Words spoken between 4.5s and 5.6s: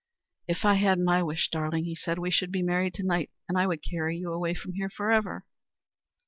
from here forever."